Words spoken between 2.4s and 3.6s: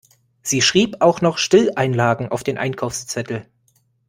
den Einkaufszettel.